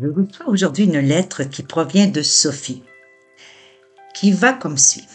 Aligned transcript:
Je 0.00 0.06
reçois 0.06 0.46
aujourd'hui 0.46 0.84
une 0.84 1.00
lettre 1.00 1.42
qui 1.42 1.64
provient 1.64 2.06
de 2.06 2.22
Sophie, 2.22 2.84
qui 4.14 4.30
va 4.30 4.52
comme 4.52 4.78
suit. 4.78 5.08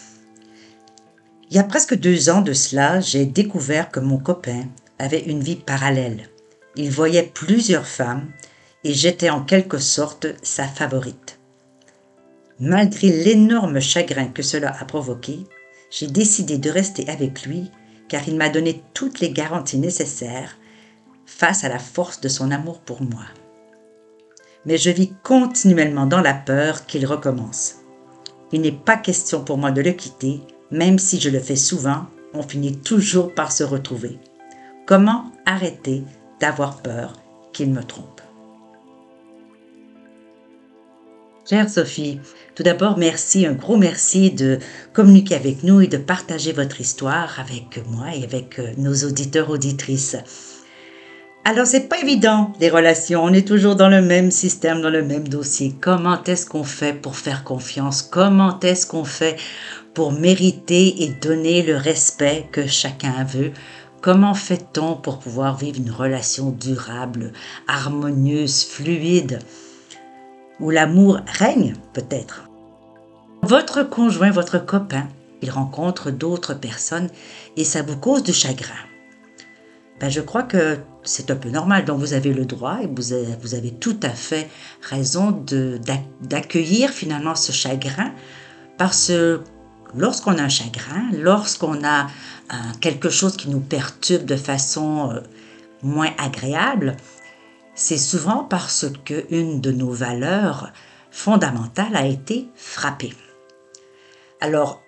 Il 1.48 1.56
y 1.56 1.58
a 1.58 1.64
presque 1.64 1.94
deux 1.94 2.28
ans 2.28 2.42
de 2.42 2.52
cela, 2.52 3.00
j'ai 3.00 3.24
découvert 3.24 3.90
que 3.90 4.00
mon 4.00 4.18
copain 4.18 4.64
avait 4.98 5.22
une 5.22 5.42
vie 5.42 5.56
parallèle. 5.56 6.28
Il 6.76 6.90
voyait 6.90 7.22
plusieurs 7.22 7.86
femmes 7.86 8.28
et 8.82 8.92
j'étais 8.92 9.30
en 9.30 9.42
quelque 9.42 9.78
sorte 9.78 10.26
sa 10.42 10.66
favorite. 10.66 11.38
Malgré 12.60 13.08
l'énorme 13.08 13.80
chagrin 13.80 14.26
que 14.26 14.42
cela 14.42 14.76
a 14.78 14.84
provoqué, 14.84 15.46
j'ai 15.90 16.08
décidé 16.08 16.58
de 16.58 16.68
rester 16.68 17.08
avec 17.08 17.46
lui 17.46 17.70
car 18.08 18.28
il 18.28 18.36
m'a 18.36 18.50
donné 18.50 18.82
toutes 18.92 19.20
les 19.20 19.30
garanties 19.30 19.78
nécessaires 19.78 20.58
face 21.24 21.64
à 21.64 21.70
la 21.70 21.78
force 21.78 22.20
de 22.20 22.28
son 22.28 22.50
amour 22.50 22.80
pour 22.80 23.00
moi 23.00 23.24
mais 24.66 24.78
je 24.78 24.90
vis 24.90 25.12
continuellement 25.22 26.06
dans 26.06 26.20
la 26.20 26.34
peur 26.34 26.86
qu'il 26.86 27.06
recommence. 27.06 27.76
Il 28.52 28.60
n'est 28.60 28.72
pas 28.72 28.96
question 28.96 29.42
pour 29.42 29.58
moi 29.58 29.70
de 29.70 29.82
le 29.82 29.92
quitter, 29.92 30.40
même 30.70 30.98
si 30.98 31.20
je 31.20 31.30
le 31.30 31.40
fais 31.40 31.56
souvent, 31.56 32.06
on 32.32 32.42
finit 32.42 32.76
toujours 32.76 33.34
par 33.34 33.52
se 33.52 33.64
retrouver. 33.64 34.18
Comment 34.86 35.32
arrêter 35.46 36.02
d'avoir 36.40 36.82
peur 36.82 37.14
qu'il 37.52 37.70
me 37.70 37.82
trompe? 37.82 38.20
Chère 41.48 41.68
Sophie, 41.68 42.20
tout 42.54 42.62
d'abord 42.62 42.96
merci, 42.96 43.44
un 43.44 43.52
gros 43.52 43.76
merci 43.76 44.30
de 44.30 44.58
communiquer 44.94 45.34
avec 45.34 45.62
nous 45.62 45.82
et 45.82 45.88
de 45.88 45.98
partager 45.98 46.52
votre 46.52 46.80
histoire 46.80 47.38
avec 47.38 47.86
moi 47.90 48.14
et 48.14 48.24
avec 48.24 48.58
euh, 48.58 48.72
nos 48.78 48.94
auditeurs 49.04 49.50
auditrices. 49.50 50.16
Alors, 51.46 51.66
c'est 51.66 51.88
pas 51.90 51.98
évident, 51.98 52.52
les 52.58 52.70
relations. 52.70 53.22
On 53.22 53.34
est 53.34 53.46
toujours 53.46 53.76
dans 53.76 53.90
le 53.90 54.00
même 54.00 54.30
système, 54.30 54.80
dans 54.80 54.88
le 54.88 55.04
même 55.04 55.28
dossier. 55.28 55.74
Comment 55.78 56.22
est-ce 56.24 56.46
qu'on 56.46 56.64
fait 56.64 56.94
pour 56.94 57.16
faire 57.16 57.44
confiance? 57.44 58.00
Comment 58.00 58.58
est-ce 58.60 58.86
qu'on 58.86 59.04
fait 59.04 59.36
pour 59.92 60.12
mériter 60.12 61.02
et 61.02 61.08
donner 61.08 61.62
le 61.62 61.76
respect 61.76 62.46
que 62.50 62.66
chacun 62.66 63.24
veut? 63.24 63.52
Comment 64.00 64.32
fait-on 64.32 64.94
pour 64.94 65.18
pouvoir 65.18 65.58
vivre 65.58 65.78
une 65.78 65.90
relation 65.90 66.48
durable, 66.50 67.32
harmonieuse, 67.68 68.64
fluide, 68.64 69.38
où 70.60 70.70
l'amour 70.70 71.20
règne 71.26 71.74
peut-être? 71.92 72.48
Votre 73.42 73.82
conjoint, 73.82 74.30
votre 74.30 74.64
copain, 74.64 75.08
il 75.42 75.50
rencontre 75.50 76.10
d'autres 76.10 76.54
personnes 76.54 77.10
et 77.58 77.64
ça 77.64 77.82
vous 77.82 77.98
cause 77.98 78.22
du 78.22 78.32
chagrin. 78.32 78.72
Ben, 80.00 80.10
je 80.10 80.20
crois 80.20 80.42
que 80.42 80.78
c'est 81.04 81.30
un 81.30 81.36
peu 81.36 81.50
normal. 81.50 81.84
Donc 81.84 82.00
vous 82.00 82.14
avez 82.14 82.32
le 82.32 82.44
droit 82.44 82.78
et 82.82 82.86
vous 82.86 83.12
avez, 83.54 83.72
tout 83.72 83.98
à 84.02 84.10
fait 84.10 84.48
raison 84.82 85.44
d'accueillir 86.20 86.90
finalement 86.90 87.34
ce 87.34 87.52
chagrin 87.52 88.12
parce 88.76 89.08
que 89.08 89.40
lorsqu'on 89.94 90.38
a 90.38 90.42
un 90.42 90.48
chagrin, 90.48 91.10
lorsqu'on 91.12 91.84
a 91.84 92.08
quelque 92.80 93.08
chose 93.08 93.36
qui 93.36 93.48
nous 93.48 93.60
perturbe 93.60 94.24
de 94.24 94.36
façon 94.36 95.10
euh, 95.10 95.20
moins 95.82 96.10
agréable, 96.18 96.96
c'est 97.74 97.98
souvent 97.98 98.44
parce 98.44 98.86
qu'une 99.04 99.60
de 99.60 99.72
nos 99.72 99.90
valeurs 99.90 100.72
fondamentales 101.10 101.96
a 101.96 102.06
été 102.06 102.48
frappée. 102.54 103.14
Alors, 104.40 104.82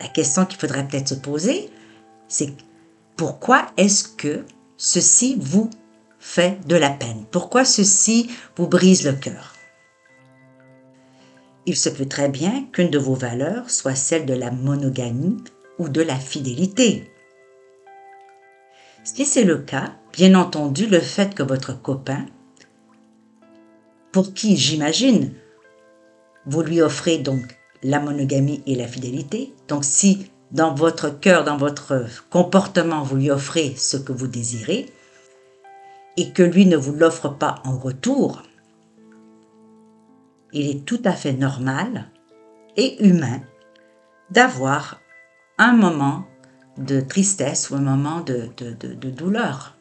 la 0.00 0.08
question 0.08 0.46
qu'il 0.46 0.58
faudrait 0.58 0.86
peut-être 0.86 1.08
se 1.08 1.14
poser, 1.14 1.70
c'est 2.28 2.54
pourquoi 3.16 3.66
est-ce 3.76 4.08
que 4.08 4.44
ceci 4.76 5.36
vous 5.38 5.70
fait 6.18 6.58
de 6.66 6.76
la 6.76 6.90
peine? 6.90 7.24
Pourquoi 7.30 7.64
ceci 7.64 8.30
vous 8.56 8.66
brise 8.66 9.04
le 9.04 9.12
cœur? 9.12 9.54
Il 11.66 11.76
se 11.76 11.88
peut 11.88 12.06
très 12.06 12.28
bien 12.28 12.64
qu'une 12.72 12.90
de 12.90 12.98
vos 12.98 13.14
valeurs 13.14 13.70
soit 13.70 13.94
celle 13.94 14.26
de 14.26 14.34
la 14.34 14.50
monogamie 14.50 15.36
ou 15.78 15.88
de 15.88 16.02
la 16.02 16.16
fidélité. 16.16 17.10
Si 19.04 19.24
c'est 19.24 19.44
le 19.44 19.58
cas, 19.58 19.94
bien 20.12 20.34
entendu, 20.34 20.86
le 20.86 21.00
fait 21.00 21.34
que 21.34 21.42
votre 21.42 21.80
copain, 21.80 22.26
pour 24.10 24.34
qui 24.34 24.56
j'imagine, 24.56 25.34
vous 26.46 26.62
lui 26.62 26.82
offrez 26.82 27.18
donc 27.18 27.42
la 27.82 28.00
monogamie 28.00 28.62
et 28.66 28.74
la 28.74 28.86
fidélité, 28.86 29.54
donc 29.68 29.84
si 29.84 30.30
dans 30.52 30.74
votre 30.74 31.08
cœur, 31.08 31.44
dans 31.44 31.56
votre 31.56 32.06
comportement, 32.30 33.02
vous 33.02 33.16
lui 33.16 33.30
offrez 33.30 33.74
ce 33.76 33.96
que 33.96 34.12
vous 34.12 34.26
désirez 34.26 34.92
et 36.16 36.32
que 36.32 36.42
lui 36.42 36.66
ne 36.66 36.76
vous 36.76 36.92
l'offre 36.92 37.30
pas 37.30 37.56
en 37.64 37.78
retour, 37.78 38.42
il 40.52 40.68
est 40.68 40.84
tout 40.84 41.00
à 41.04 41.12
fait 41.12 41.32
normal 41.32 42.10
et 42.76 43.02
humain 43.04 43.40
d'avoir 44.30 45.00
un 45.56 45.72
moment 45.72 46.26
de 46.76 47.00
tristesse 47.00 47.70
ou 47.70 47.76
un 47.76 47.80
moment 47.80 48.20
de, 48.20 48.50
de 48.58 49.10
douleur. 49.10 49.74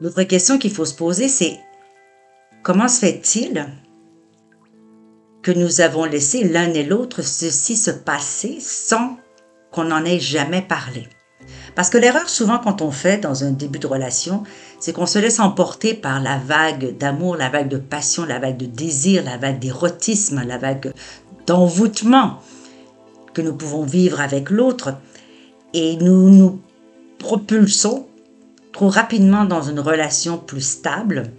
L'autre 0.00 0.22
question 0.24 0.58
qu'il 0.58 0.72
faut 0.72 0.84
se 0.84 0.94
poser, 0.94 1.28
c'est 1.28 1.60
comment 2.62 2.88
se 2.88 3.00
fait-il 3.00 3.66
que 5.42 5.50
nous 5.50 5.80
avons 5.80 6.04
laissé 6.04 6.44
l'un 6.44 6.72
et 6.74 6.84
l'autre 6.84 7.22
ceci 7.22 7.76
se 7.76 7.90
passer 7.90 8.58
sans 8.60 9.16
qu'on 9.70 9.84
n'en 9.84 10.04
ait 10.04 10.20
jamais 10.20 10.62
parlé. 10.62 11.08
Parce 11.74 11.88
que 11.88 11.98
l'erreur 11.98 12.28
souvent 12.28 12.58
quand 12.58 12.82
on 12.82 12.90
fait 12.90 13.18
dans 13.18 13.44
un 13.44 13.50
début 13.50 13.78
de 13.78 13.86
relation, 13.86 14.42
c'est 14.78 14.92
qu'on 14.92 15.06
se 15.06 15.18
laisse 15.18 15.40
emporter 15.40 15.94
par 15.94 16.20
la 16.20 16.38
vague 16.38 16.96
d'amour, 16.98 17.36
la 17.36 17.48
vague 17.48 17.68
de 17.68 17.78
passion, 17.78 18.24
la 18.24 18.38
vague 18.38 18.56
de 18.56 18.66
désir, 18.66 19.24
la 19.24 19.36
vague 19.36 19.58
d'érotisme, 19.58 20.42
la 20.46 20.58
vague 20.58 20.92
d'envoûtement 21.46 22.40
que 23.32 23.42
nous 23.42 23.54
pouvons 23.54 23.84
vivre 23.84 24.20
avec 24.20 24.50
l'autre 24.50 24.94
et 25.72 25.96
nous 25.96 26.28
nous 26.28 26.60
propulsons 27.18 28.06
trop 28.72 28.88
rapidement 28.88 29.44
dans 29.44 29.62
une 29.62 29.80
relation 29.80 30.38
plus 30.38 30.60
stable 30.60 31.32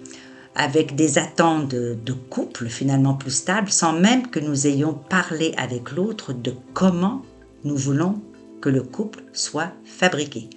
avec 0.55 0.95
des 0.95 1.17
attentes 1.17 1.69
de, 1.69 2.13
couple 2.29 2.67
finalement 2.67 3.13
plus 3.13 3.31
stables, 3.31 3.71
sans 3.71 3.93
même 3.93 4.27
que 4.27 4.39
nous 4.39 4.67
ayons 4.67 4.93
parlé 4.93 5.53
avec 5.57 5.91
l'autre 5.91 6.33
de 6.33 6.53
comment 6.73 7.21
nous 7.63 7.77
voulons 7.77 8.21
que 8.59 8.69
le 8.69 8.83
couple 8.83 9.23
soit 9.33 9.71
fabriqué. 9.85 10.49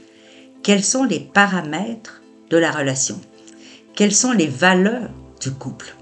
Quels 0.63 0.85
sont 0.85 1.05
les 1.05 1.21
paramètres 1.21 2.23
de 2.51 2.57
la 2.57 2.71
relation? 2.71 3.21
Quelles 3.95 4.15
sont 4.15 4.33
les 4.33 4.49
valeurs 4.49 5.11
du 5.41 5.53
couple? 5.53 5.95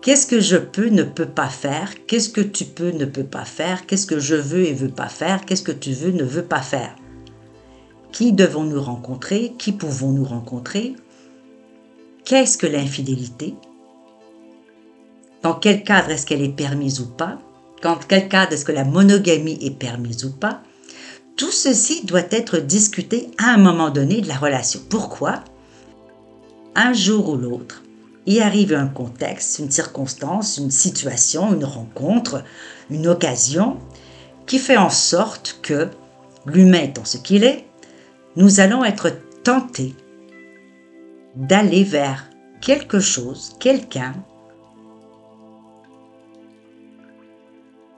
Qu'est-ce 0.00 0.26
que 0.26 0.40
je 0.40 0.56
peux, 0.56 0.88
ne 0.88 1.02
peux 1.02 1.26
pas 1.26 1.48
faire? 1.48 1.94
Qu'est-ce 2.06 2.28
que 2.28 2.42
tu 2.42 2.64
peux, 2.64 2.90
ne 2.90 3.06
peux 3.06 3.24
pas 3.24 3.44
faire? 3.44 3.86
Qu'est-ce 3.86 4.06
que 4.06 4.18
je 4.18 4.34
veux 4.34 4.64
et 4.64 4.74
veux 4.74 4.88
pas 4.88 5.08
faire? 5.08 5.44
Qu'est-ce 5.44 5.62
que 5.62 5.72
tu 5.72 5.92
veux, 5.92 6.12
ne 6.12 6.24
veux 6.24 6.44
pas 6.44 6.60
faire? 6.60 6.94
Qui 8.12 8.32
devons-nous 8.32 8.82
rencontrer? 8.82 9.54
Qui 9.58 9.72
pouvons-nous 9.72 10.24
rencontrer? 10.24 10.94
Qu'est-ce 12.24 12.56
que 12.56 12.66
l'infidélité? 12.66 13.54
Dans 15.42 15.52
quel 15.52 15.84
cadre 15.84 16.10
est-ce 16.10 16.24
qu'elle 16.24 16.40
est 16.40 16.56
permise 16.56 17.00
ou 17.00 17.06
pas? 17.06 17.38
Dans 17.82 17.96
quel 17.96 18.30
cadre 18.30 18.54
est-ce 18.54 18.64
que 18.64 18.72
la 18.72 18.84
monogamie 18.84 19.58
est 19.60 19.78
permise 19.78 20.24
ou 20.24 20.32
pas? 20.32 20.62
Tout 21.36 21.50
ceci 21.50 22.06
doit 22.06 22.24
être 22.30 22.56
discuté 22.60 23.30
à 23.36 23.50
un 23.50 23.58
moment 23.58 23.90
donné 23.90 24.22
de 24.22 24.28
la 24.28 24.36
relation. 24.36 24.80
Pourquoi? 24.88 25.44
Un 26.74 26.94
jour 26.94 27.28
ou 27.28 27.36
l'autre, 27.36 27.82
il 28.24 28.40
arrive 28.40 28.72
un 28.72 28.86
contexte, 28.86 29.58
une 29.58 29.70
circonstance, 29.70 30.56
une 30.56 30.70
situation, 30.70 31.52
une 31.52 31.66
rencontre, 31.66 32.42
une 32.88 33.06
occasion 33.06 33.76
qui 34.46 34.58
fait 34.58 34.78
en 34.78 34.88
sorte 34.88 35.58
que, 35.60 35.88
l'humain 36.46 36.84
étant 36.84 37.04
ce 37.04 37.18
qu'il 37.18 37.44
est, 37.44 37.66
nous 38.36 38.60
allons 38.60 38.82
être 38.82 39.12
tentés 39.42 39.94
d'aller 41.36 41.84
vers 41.84 42.30
quelque 42.60 43.00
chose, 43.00 43.56
quelqu'un 43.58 44.14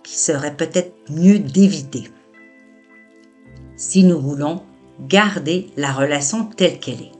qui 0.03 0.17
serait 0.17 0.56
peut-être 0.56 0.94
mieux 1.11 1.38
d'éviter 1.38 2.11
si 3.77 4.05
nous 4.05 4.21
voulons 4.21 4.62
garder 5.09 5.69
la 5.77 5.93
relation 5.93 6.44
telle 6.44 6.79
qu'elle 6.79 7.03
est. 7.03 7.12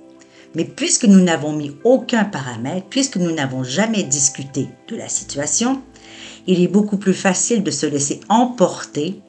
Mais 0.55 0.65
puisque 0.65 1.05
nous 1.05 1.21
n'avons 1.21 1.53
mis 1.53 1.77
aucun 1.85 2.25
paramètre, 2.25 2.87
puisque 2.89 3.19
nous 3.19 3.33
n'avons 3.33 3.63
jamais 3.63 4.03
discuté 4.03 4.69
de 4.89 4.97
la 4.97 5.09
situation, 5.09 5.83
il 6.47 6.63
est 6.63 6.69
beaucoup 6.69 6.97
plus 6.97 7.15
facile 7.15 7.63
de 7.63 7.71
se 7.71 7.85
laisser 7.85 8.21
emporter 8.31 9.21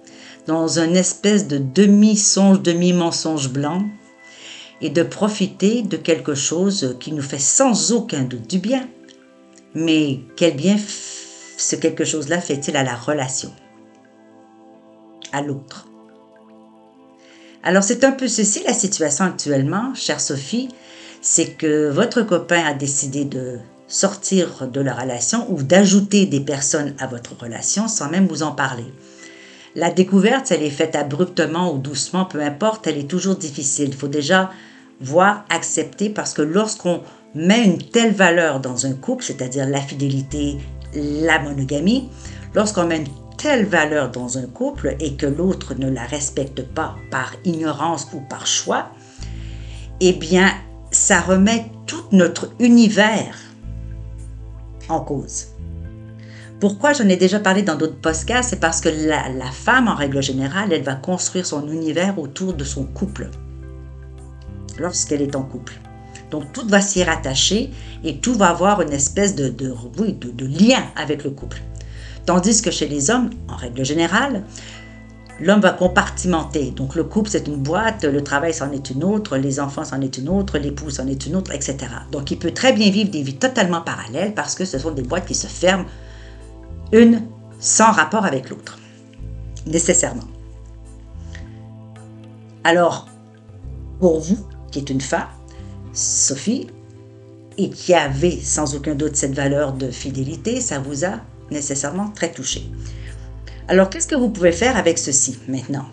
dans 0.46 0.80
une 0.80 0.96
espèce 0.96 1.48
de 1.48 1.58
demi-songe, 1.58 2.62
demi-mensonge 2.62 3.50
blanc 3.50 3.84
et 4.82 4.90
de 4.90 5.04
profiter 5.04 5.82
de 5.82 5.98
quelque 5.98 6.36
chose 6.36 6.96
qui 7.00 7.12
nous 7.12 7.22
fait 7.22 7.40
sans 7.40 7.92
aucun 7.92 8.24
doute 8.24 8.50
du 8.50 8.60
bien. 8.60 8.88
Mais 9.74 10.20
quel 10.36 10.56
bien 10.56 10.78
ce 11.58 11.76
quelque 11.76 12.06
chose-là 12.06 12.40
fait-il 12.40 12.78
à 12.78 12.84
la 12.84 12.96
relation, 12.96 13.52
à 15.32 15.42
l'autre 15.42 15.88
Alors 17.64 17.84
c'est 17.84 18.04
un 18.04 18.12
peu 18.12 18.28
ceci 18.28 18.64
la 18.66 18.74
situation 18.74 19.26
actuellement, 19.26 19.94
chère 19.96 20.22
Sophie, 20.22 20.70
c'est 21.22 21.54
que 21.54 21.90
votre 21.90 22.22
copain 22.22 22.64
a 22.64 22.74
décidé 22.74 23.26
de 23.26 23.58
sortir 23.88 24.68
de 24.68 24.82
la 24.82 24.94
relation 24.94 25.52
ou 25.52 25.64
d'ajouter 25.64 26.26
des 26.26 26.42
personnes 26.42 26.94
à 27.00 27.08
votre 27.08 27.36
relation 27.38 27.88
sans 27.88 28.10
même 28.10 28.28
vous 28.28 28.44
en 28.44 28.52
parler. 28.52 28.86
La 29.78 29.92
découverte, 29.92 30.52
elle 30.52 30.64
est 30.64 30.72
faite 30.72 30.96
abruptement 30.96 31.72
ou 31.72 31.78
doucement, 31.78 32.26
peu 32.26 32.42
importe, 32.42 32.88
elle 32.88 32.98
est 32.98 33.08
toujours 33.08 33.36
difficile. 33.36 33.90
Il 33.90 33.96
faut 33.96 34.08
déjà 34.08 34.50
voir, 35.00 35.46
accepter, 35.52 36.10
parce 36.10 36.34
que 36.34 36.42
lorsqu'on 36.42 37.04
met 37.36 37.64
une 37.64 37.78
telle 37.78 38.12
valeur 38.12 38.60
dans 38.60 38.88
un 38.88 38.94
couple, 38.94 39.26
c'est-à-dire 39.26 39.70
la 39.70 39.80
fidélité, 39.80 40.58
la 40.96 41.38
monogamie, 41.38 42.10
lorsqu'on 42.56 42.88
met 42.88 42.98
une 42.98 43.38
telle 43.38 43.68
valeur 43.68 44.10
dans 44.10 44.40
un 44.40 44.48
couple 44.48 44.96
et 45.00 45.14
que 45.14 45.28
l'autre 45.28 45.76
ne 45.76 45.92
la 45.92 46.06
respecte 46.06 46.64
pas 46.64 46.96
par 47.12 47.34
ignorance 47.46 48.08
ou 48.16 48.22
par 48.22 48.48
choix, 48.48 48.90
eh 50.00 50.14
bien, 50.14 50.50
ça 50.90 51.22
remet 51.22 51.70
tout 51.86 52.04
notre 52.12 52.50
univers 52.58 53.38
en 54.90 55.02
cause. 55.02 55.50
Pourquoi 56.60 56.94
j'en 56.94 57.08
ai 57.08 57.18
déjà 57.18 57.40
parlé 57.40 57.62
dans 57.62 57.76
d'autres 57.76 58.02
podcasts 58.02 58.50
C'est 58.50 58.60
parce 58.60 58.82
que 58.82 58.90
la, 58.90 59.52
femme, 59.52 59.88
en 59.88 59.94
règle 59.94 60.24
générale, 60.24 60.74
elle 60.74 60.82
va 60.82 60.96
construire 60.96 61.46
son 61.46 61.68
univers 61.68 62.18
autour 62.18 62.54
de 62.54 62.64
son 62.64 62.84
couple 62.84 63.30
lorsqu'elle 64.80 65.22
est 65.22 65.36
en 65.36 65.44
couple. 65.44 65.74
Donc 66.32 66.52
tout 66.54 66.68
va 66.68 66.82
s'y 66.82 67.04
rattacher 67.04 67.70
et 68.04 68.18
tout 68.18 68.34
va 68.34 68.50
avoir 68.50 68.82
une 68.82 68.92
espèce 68.92 69.36
de, 69.36 69.50
de, 69.50 70.46
lien 70.46 70.84
avec 70.96 71.24
le 71.24 71.30
couple. 71.30 71.62
Tandis 72.26 72.62
que 72.62 72.72
chez 72.72 72.88
les 72.88 73.12
hommes, 73.12 73.30
en 73.48 73.56
règle 73.56 73.86
générale, 73.86 74.44
l'homme 75.40 75.62
va 75.62 75.72
compartimenter. 75.72 76.72
Donc 76.72 76.96
le 76.96 77.04
couple, 77.04 77.30
c'est 77.30 77.48
une 77.48 77.58
boîte, 77.58 78.04
le 78.04 78.24
travail, 78.24 78.54
c'en 78.54 78.72
est 78.72 78.90
une 78.90 79.04
autre, 79.04 79.38
les 79.38 79.60
enfants, 79.60 79.86
c'en 79.86 80.02
est 80.02 80.18
une 80.18 80.28
autre, 80.28 80.58
l'épouse, 80.58 80.96
c'en 80.96 81.08
est 81.08 81.28
une 81.28 81.36
autre, 81.36 81.52
etc. 81.54 81.78
Donc 82.12 82.32
il 82.32 82.40
peut 82.40 82.52
très 82.52 82.74
bien 82.74 82.90
vivre 82.90 83.12
des 83.12 83.22
vies 83.22 83.38
totalement 83.38 83.82
parallèles 83.82 84.34
parce 84.34 84.56
que 84.56 84.66
ce 84.66 84.80
sont 84.80 84.92
des 84.92 85.04
boîtes 85.04 85.28
qui 85.28 85.36
se 85.36 85.48
ferment 85.48 85.86
une 86.92 87.24
sans 87.60 87.92
rapport 87.92 88.26
avec 88.26 88.50
l'autre, 88.50 88.78
nécessairement. 89.66 90.28
Alors, 92.64 93.08
pour 94.00 94.20
vous, 94.20 94.38
qui 94.72 94.80
êtes 94.80 94.90
une 94.90 95.02
femme, 95.02 95.28
Sophie, 95.94 96.68
et 97.58 97.70
qui 97.70 97.94
avait 97.94 98.40
sans 98.40 98.76
aucun 98.76 98.94
doute 98.94 99.16
cette 99.16 99.34
valeur 99.34 99.74
de 99.74 99.90
fidélité, 99.90 100.62
ça 100.62 100.80
vous 100.80 101.06
a 101.06 101.22
nécessairement 101.50 102.10
très 102.10 102.32
touché. 102.32 102.70
Alors, 103.68 103.90
qu'est-ce 103.90 104.08
que 104.08 104.16
vous 104.16 104.30
pouvez 104.30 104.52
faire 104.52 104.78
avec 104.78 104.98
ceci 104.98 105.40
maintenant? 105.48 105.86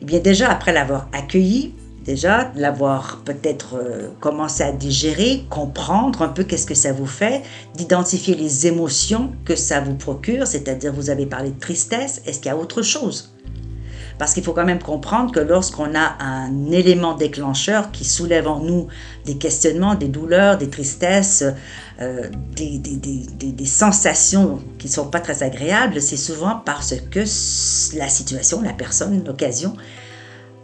Eh 0.00 0.04
bien, 0.04 0.18
déjà, 0.18 0.50
après 0.50 0.72
l'avoir 0.72 1.08
accueilli, 1.12 1.74
déjà, 2.04 2.52
l'avoir 2.56 3.22
peut-être 3.24 3.76
euh, 3.76 4.08
commencé 4.20 4.62
à 4.62 4.72
digérer, 4.72 5.44
comprendre 5.48 6.22
un 6.22 6.28
peu 6.28 6.44
qu'est-ce 6.44 6.66
que 6.66 6.74
ça 6.74 6.92
vous 6.92 7.06
fait, 7.06 7.42
d'identifier 7.74 8.34
les 8.34 8.66
émotions 8.66 9.32
que 9.44 9.56
ça 9.56 9.80
vous 9.80 9.94
procure, 9.94 10.46
c'est-à-dire 10.46 10.92
vous 10.92 11.10
avez 11.10 11.26
parlé 11.26 11.50
de 11.50 11.58
tristesse, 11.58 12.22
est-ce 12.26 12.38
qu'il 12.38 12.46
y 12.46 12.54
a 12.54 12.56
autre 12.56 12.82
chose? 12.82 13.32
Parce 14.18 14.34
qu'il 14.34 14.44
faut 14.44 14.52
quand 14.52 14.66
même 14.66 14.82
comprendre 14.82 15.32
que 15.32 15.40
lorsqu'on 15.40 15.94
a 15.94 16.16
un 16.20 16.70
élément 16.70 17.14
déclencheur 17.14 17.90
qui 17.90 18.04
soulève 18.04 18.46
en 18.46 18.60
nous 18.60 18.86
des 19.24 19.36
questionnements, 19.36 19.94
des 19.94 20.08
douleurs, 20.08 20.58
des 20.58 20.68
tristesses, 20.68 21.44
euh, 22.00 22.28
des, 22.54 22.78
des, 22.78 23.66
sensations 23.66 24.60
qui 24.78 24.86
ne 24.86 24.92
sont 24.92 25.06
pas 25.06 25.20
très 25.20 25.42
agréables, 25.42 26.00
c'est 26.00 26.16
souvent 26.16 26.62
parce 26.64 26.94
que 27.10 27.20
la 27.96 28.08
situation, 28.08 28.60
la 28.60 28.72
personne, 28.72 29.24
l'occasion 29.24 29.74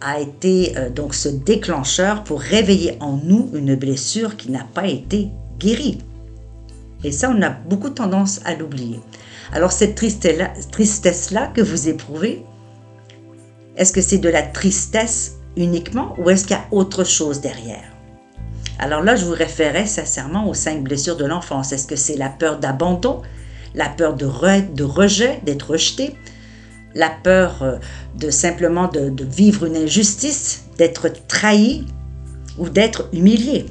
a 0.01 0.19
été 0.19 0.77
euh, 0.77 0.89
donc 0.89 1.13
ce 1.13 1.29
déclencheur 1.29 2.23
pour 2.23 2.39
réveiller 2.39 2.97
en 2.99 3.17
nous 3.17 3.49
une 3.53 3.75
blessure 3.75 4.37
qui 4.37 4.51
n'a 4.51 4.65
pas 4.73 4.87
été 4.87 5.29
guérie. 5.59 5.99
Et 7.03 7.11
ça, 7.11 7.33
on 7.35 7.41
a 7.41 7.49
beaucoup 7.49 7.89
tendance 7.89 8.41
à 8.45 8.55
l'oublier. 8.55 8.99
Alors 9.51 9.71
cette 9.71 9.95
tristesse-là 9.95 11.47
que 11.47 11.61
vous 11.61 11.89
éprouvez, 11.89 12.43
est-ce 13.77 13.93
que 13.93 14.01
c'est 14.01 14.17
de 14.17 14.29
la 14.29 14.43
tristesse 14.43 15.37
uniquement 15.55 16.13
ou 16.17 16.29
est-ce 16.29 16.45
qu'il 16.45 16.55
y 16.55 16.59
a 16.59 16.65
autre 16.71 17.03
chose 17.03 17.41
derrière? 17.41 17.93
Alors 18.77 19.01
là, 19.01 19.15
je 19.15 19.25
vous 19.25 19.33
référais 19.33 19.85
sincèrement 19.85 20.47
aux 20.47 20.53
cinq 20.53 20.83
blessures 20.83 21.17
de 21.17 21.25
l'enfance. 21.25 21.73
Est-ce 21.73 21.87
que 21.87 21.95
c'est 21.95 22.15
la 22.15 22.29
peur 22.29 22.59
d'abandon, 22.59 23.21
la 23.75 23.89
peur 23.89 24.15
de, 24.15 24.25
de 24.73 24.83
rejet, 24.83 25.41
d'être 25.45 25.71
rejeté, 25.71 26.15
la 26.99 27.09
peur 27.09 27.63
euh, 27.63 27.77
de 28.15 28.29
simplement 28.29 28.87
de, 28.87 29.23
vivre 29.23 29.65
une 29.65 29.77
injustice, 29.77 30.65
d'être 30.77 31.07
trahi 31.27 31.85
ou 32.57 32.67
d'être 32.67 33.07
humilié. 33.13 33.65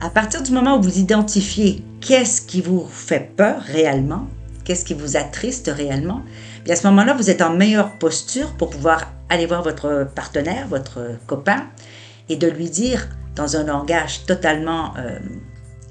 À 0.00 0.10
partir 0.10 0.42
du 0.42 0.52
moment 0.52 0.76
où 0.76 0.82
vous 0.82 0.98
identifiez 0.98 1.82
qu'est-ce 2.00 2.42
qui 2.42 2.60
vous 2.60 2.86
fait 2.86 3.30
peur 3.34 3.62
réellement, 3.62 4.26
qu'est-ce 4.64 4.84
qui 4.84 4.92
vous 4.92 5.16
attriste 5.16 5.72
réellement, 5.74 6.20
et 6.66 6.72
à 6.72 6.76
ce 6.76 6.86
moment-là, 6.88 7.14
vous 7.14 7.30
êtes 7.30 7.40
en 7.40 7.54
meilleure 7.54 7.96
posture 7.98 8.52
pour 8.58 8.68
pouvoir 8.70 9.10
aller 9.30 9.46
voir 9.46 9.62
votre 9.62 10.06
partenaire, 10.14 10.68
votre 10.68 11.00
copain, 11.26 11.64
et 12.28 12.36
de 12.36 12.48
lui 12.48 12.68
dire, 12.68 13.08
dans 13.36 13.56
un 13.56 13.64
langage 13.64 14.26
totalement 14.26 14.92
euh, 14.98 15.18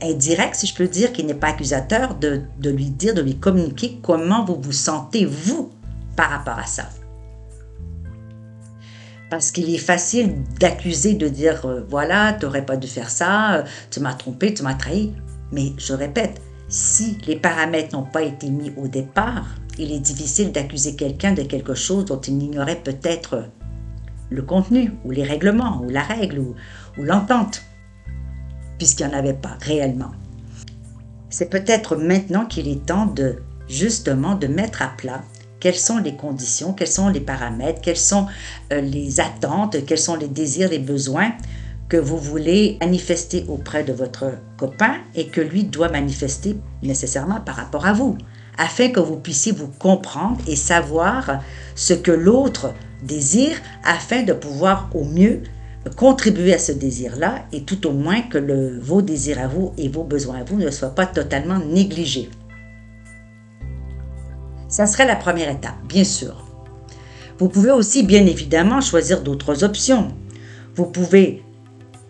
indirect, 0.02 0.56
si 0.56 0.68
je 0.68 0.76
peux 0.76 0.88
dire, 0.88 1.14
qui 1.14 1.24
n'est 1.24 1.34
pas 1.34 1.48
accusateur, 1.48 2.16
de, 2.16 2.42
de 2.60 2.70
lui 2.70 2.90
dire, 2.90 3.14
de 3.14 3.22
lui 3.22 3.38
communiquer 3.38 4.00
comment 4.02 4.44
vous 4.46 4.60
vous 4.62 4.72
sentez, 4.72 5.26
vous, 5.26 5.72
par 6.16 6.30
rapport 6.30 6.60
à 6.60 6.66
ça. 6.66 6.90
Parce 9.30 9.52
qu'il 9.52 9.74
est 9.74 9.80
facile 9.80 10.44
d'accuser, 10.60 11.14
de 11.16 11.28
dire, 11.28 11.66
euh, 11.66 11.82
voilà, 11.90 12.34
tu 12.34 12.46
n'aurais 12.46 12.66
pas 12.66 12.78
dû 12.78 12.88
faire 12.88 13.10
ça, 13.10 13.56
euh, 13.56 13.64
tu 13.90 14.00
m'as 14.00 14.14
trompé, 14.14 14.54
tu 14.54 14.64
m'as 14.64 14.76
trahi. 14.76 15.14
Mais 15.52 15.74
je 15.78 15.94
répète, 15.94 16.42
si 16.68 17.18
les 17.28 17.36
paramètres 17.36 17.96
n'ont 17.96 18.04
pas 18.06 18.22
été 18.22 18.50
mis 18.50 18.72
au 18.78 18.88
départ, 18.88 19.46
il 19.78 19.92
est 19.92 20.00
difficile 20.00 20.52
d'accuser 20.52 20.96
quelqu'un 20.96 21.34
de 21.34 21.44
quelque 21.44 21.74
chose 21.74 22.06
dont 22.06 22.20
il 22.20 22.42
ignorait 22.42 22.82
peut-être 22.82 23.46
le 24.30 24.42
contenu, 24.42 24.94
ou 25.04 25.12
les 25.12 25.24
règlements, 25.24 25.82
ou 25.84 25.90
la 25.90 26.02
règle, 26.02 26.40
ou, 26.40 26.56
l'entente, 26.98 27.62
puisqu'il 28.78 29.08
n'y 29.08 29.14
en 29.14 29.18
avait 29.18 29.34
pas 29.34 29.58
réellement. 29.62 30.12
C'est 31.30 31.50
peut-être 31.50 31.96
maintenant 31.96 32.46
qu'il 32.46 32.68
est 32.68 32.86
temps 32.86 33.08
de 33.08 33.42
justement 33.68 34.36
de 34.36 34.48
mettre 34.48 34.82
à 34.82 34.88
plat 34.88 35.22
quelles 35.60 35.76
sont 35.76 35.98
les 35.98 36.16
conditions, 36.16 36.74
quels 36.74 36.88
sont 36.88 37.10
les 37.10 37.20
paramètres, 37.20 37.82
quelles 37.82 37.98
sont 37.98 38.28
euh, 38.72 38.82
les 38.82 39.20
attentes, 39.20 39.84
quels 39.86 39.98
sont 39.98 40.16
les 40.16 40.28
désirs, 40.28 40.70
les 40.70 40.80
besoins 40.80 41.32
que 41.90 41.98
vous 41.98 42.18
voulez 42.18 42.78
manifester 42.82 43.46
auprès 43.48 43.84
de 43.84 43.94
votre 43.94 44.34
copain 44.58 44.96
et 45.16 45.28
que 45.28 45.42
lui 45.42 45.64
doit 45.64 45.90
manifester 45.90 46.58
nécessairement 46.84 47.42
par 47.42 47.56
rapport 47.56 47.86
à 47.86 47.94
vous 47.94 48.18
afin 48.58 48.90
que 48.90 49.00
vous 49.00 49.18
puissiez 49.18 49.52
vous 49.52 49.68
comprendre 49.68 50.40
et 50.48 50.56
savoir 50.56 51.42
ce 51.76 51.94
que 51.94 52.12
l'autre 52.12 52.74
désire 53.04 53.58
afin 53.84 54.24
de 54.24 54.34
pouvoir 54.34 54.90
au 54.94 55.04
mieux 55.04 55.44
contribuer 55.90 56.54
à 56.54 56.60
ce 56.60 56.72
désir-là 56.72 57.46
et 57.52 57.64
tout 57.64 57.88
au 57.88 57.92
moins 57.92 58.22
que 58.22 58.38
le, 58.38 58.80
vos 58.80 59.02
désirs 59.02 59.40
à 59.40 59.48
vous 59.48 59.74
et 59.78 59.88
vos 59.88 60.04
besoins 60.04 60.40
à 60.40 60.44
vous 60.44 60.58
ne 60.58 60.70
soient 60.72 60.96
pas 60.96 61.06
totalement 61.06 61.60
négligés. 61.60 62.30
Ça 64.68 64.88
serait 64.88 65.06
la 65.06 65.16
première 65.16 65.50
étape, 65.50 65.76
bien 65.88 66.04
sûr. 66.04 66.46
Vous 67.38 67.50
pouvez 67.50 67.72
aussi 67.72 68.04
bien 68.04 68.26
évidemment 68.26 68.82
choisir 68.82 69.22
d'autres 69.22 69.64
options. 69.64 70.10
Vous 70.76 70.86
pouvez 70.86 71.44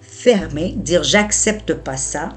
fermer, 0.01 0.73
dire 0.77 1.03
j'accepte 1.03 1.73
pas 1.73 1.97
ça 1.97 2.33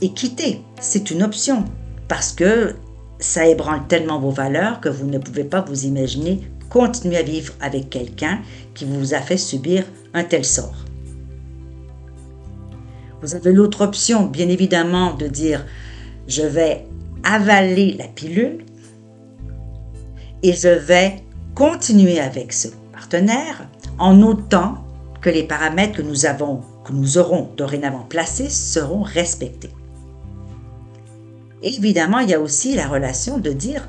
et 0.00 0.12
quitter. 0.12 0.62
C'est 0.80 1.10
une 1.10 1.22
option 1.22 1.64
parce 2.08 2.32
que 2.32 2.74
ça 3.18 3.46
ébranle 3.46 3.86
tellement 3.86 4.20
vos 4.20 4.30
valeurs 4.30 4.80
que 4.80 4.88
vous 4.88 5.06
ne 5.06 5.18
pouvez 5.18 5.44
pas 5.44 5.60
vous 5.60 5.86
imaginer 5.86 6.40
continuer 6.72 7.18
à 7.18 7.22
vivre 7.22 7.52
avec 7.60 7.90
quelqu'un 7.90 8.40
qui 8.72 8.86
vous 8.86 9.12
a 9.12 9.18
fait 9.18 9.36
subir 9.36 9.84
un 10.14 10.24
tel 10.24 10.42
sort. 10.42 10.86
Vous 13.20 13.34
avez 13.34 13.52
l'autre 13.52 13.82
option, 13.82 14.24
bien 14.24 14.48
évidemment, 14.48 15.12
de 15.12 15.26
dire 15.26 15.66
je 16.26 16.42
vais 16.42 16.86
avaler 17.24 17.92
la 17.92 18.08
pilule 18.08 18.64
et 20.42 20.54
je 20.54 20.68
vais 20.68 21.22
continuer 21.54 22.18
avec 22.18 22.54
ce 22.54 22.68
partenaire 22.90 23.68
en 23.98 24.22
autant 24.22 24.78
que 25.20 25.28
les 25.28 25.44
paramètres 25.44 25.98
que 25.98 26.02
nous 26.02 26.24
avons, 26.24 26.62
que 26.86 26.92
nous 26.94 27.18
aurons 27.18 27.50
dorénavant 27.54 28.06
placés 28.08 28.48
seront 28.48 29.02
respectés. 29.02 29.70
évidemment, 31.62 32.20
il 32.20 32.30
y 32.30 32.34
a 32.34 32.40
aussi 32.40 32.74
la 32.74 32.88
relation 32.88 33.36
de 33.38 33.52
dire, 33.52 33.86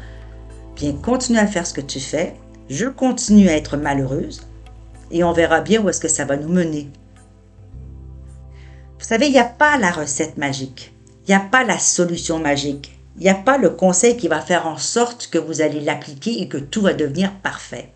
bien, 0.75 0.91
continue 0.91 1.39
à 1.39 1.47
faire 1.47 1.65
ce 1.65 1.73
que 1.73 1.81
tu 1.81 2.01
fais, 2.01 2.35
je 2.73 2.87
continue 2.87 3.49
à 3.49 3.55
être 3.55 3.77
malheureuse, 3.77 4.41
et 5.11 5.23
on 5.23 5.31
verra 5.31 5.61
bien 5.61 5.81
où 5.81 5.89
est-ce 5.89 5.99
que 5.99 6.07
ça 6.07 6.25
va 6.25 6.37
nous 6.37 6.49
mener. 6.49 6.89
Vous 8.97 9.05
savez, 9.05 9.27
il 9.27 9.31
n'y 9.31 9.39
a 9.39 9.43
pas 9.43 9.77
la 9.77 9.91
recette 9.91 10.37
magique, 10.37 10.91
il 11.27 11.29
n'y 11.29 11.35
a 11.35 11.39
pas 11.39 11.63
la 11.63 11.77
solution 11.77 12.39
magique, 12.39 12.97
il 13.17 13.23
n'y 13.23 13.29
a 13.29 13.35
pas 13.35 13.59
le 13.59 13.69
conseil 13.69 14.17
qui 14.17 14.27
va 14.27 14.41
faire 14.41 14.65
en 14.65 14.77
sorte 14.77 15.29
que 15.31 15.37
vous 15.37 15.61
allez 15.61 15.81
l'appliquer 15.81 16.41
et 16.41 16.47
que 16.47 16.57
tout 16.57 16.81
va 16.81 16.93
devenir 16.93 17.31
parfait. 17.43 17.91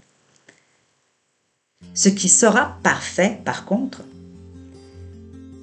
Ce 1.95 2.09
qui 2.09 2.29
sera 2.29 2.77
parfait, 2.83 3.39
par 3.43 3.65
contre, 3.65 4.03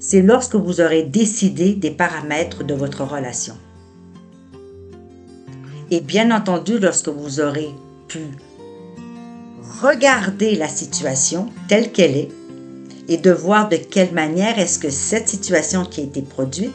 c'est 0.00 0.22
lorsque 0.22 0.56
vous 0.56 0.80
aurez 0.80 1.04
décidé 1.04 1.74
des 1.74 1.92
paramètres 1.92 2.64
de 2.64 2.74
votre 2.74 3.04
relation. 3.04 3.56
Et 5.92 6.00
bien 6.00 6.34
entendu, 6.34 6.80
lorsque 6.80 7.08
vous 7.08 7.38
aurez 7.38 7.70
pu 8.08 8.20
regarder 9.80 10.56
la 10.56 10.68
situation 10.68 11.50
telle 11.68 11.92
qu'elle 11.92 12.16
est 12.16 12.30
et 13.08 13.16
de 13.16 13.30
voir 13.30 13.68
de 13.68 13.76
quelle 13.76 14.12
manière 14.12 14.58
est-ce 14.58 14.78
que 14.78 14.90
cette 14.90 15.28
situation 15.28 15.84
qui 15.84 16.00
a 16.00 16.04
été 16.04 16.22
produite, 16.22 16.74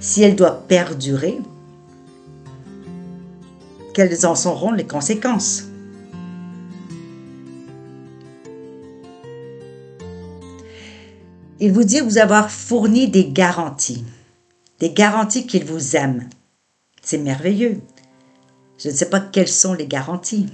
si 0.00 0.22
elle 0.22 0.36
doit 0.36 0.66
perdurer, 0.66 1.38
quelles 3.94 4.26
en 4.26 4.34
seront 4.34 4.72
les 4.72 4.86
conséquences. 4.86 5.64
Il 11.58 11.72
vous 11.72 11.84
dit 11.84 12.00
vous 12.00 12.18
avoir 12.18 12.50
fourni 12.50 13.08
des 13.08 13.30
garanties, 13.30 14.04
des 14.78 14.90
garanties 14.90 15.46
qu'il 15.46 15.64
vous 15.64 15.96
aime. 15.96 16.28
C'est 17.02 17.16
merveilleux. 17.16 17.80
Je 18.78 18.90
ne 18.90 18.94
sais 18.94 19.08
pas 19.08 19.20
quelles 19.20 19.48
sont 19.48 19.72
les 19.72 19.86
garanties. 19.86 20.46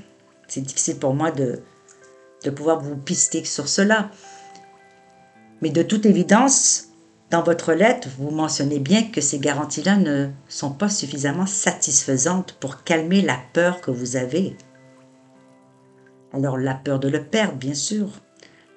C'est 0.47 0.61
difficile 0.61 0.99
pour 0.99 1.15
moi 1.15 1.33
de, 1.33 1.63
de 2.45 2.51
pouvoir 2.51 2.81
vous 2.81 2.97
pister 2.97 3.45
sur 3.45 3.69
cela. 3.69 4.11
Mais 5.61 5.71
de 5.71 5.83
toute 5.83 6.07
évidence, 6.07 6.89
dans 7.31 7.43
votre 7.43 7.73
lettre, 7.73 8.09
vous 8.19 8.31
mentionnez 8.31 8.79
bien 8.79 9.05
que 9.05 9.21
ces 9.21 9.39
garanties-là 9.39 9.97
ne 9.97 10.29
sont 10.49 10.73
pas 10.73 10.91
suffisamment 10.91 11.47
satisfaisantes 11.47 12.53
pour 12.61 12.85
calmer 12.85 13.23
la 13.23 13.39
peur 13.53 13.81
que 13.81 13.91
vous 13.91 14.17
avez. 14.17 14.57
Alors 16.33 16.59
la 16.59 16.75
peur 16.75 16.99
de 16.99 17.09
le 17.09 17.25
perdre, 17.25 17.55
bien 17.55 17.75
sûr, 17.75 18.09